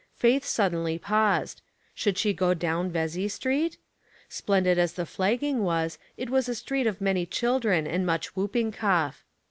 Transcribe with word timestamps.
Faith 0.15 0.43
suddenly 0.43 0.97
paused. 0.97 1.61
Should 1.93 2.17
she 2.17 2.33
go 2.33 2.55
down 2.55 2.89
Vesey 2.89 3.27
Street? 3.27 3.77
Splendid 4.29 4.79
as 4.79 4.93
the 4.93 5.05
flagging 5.05 5.61
was, 5.63 5.99
it 6.17 6.31
was 6.31 6.49
a 6.49 6.55
street 6.55 6.87
of 6.87 7.01
many 7.01 7.23
children 7.27 7.85
and 7.85 8.03
much 8.03 8.35
whooping 8.35 8.71
cough. 8.71 9.23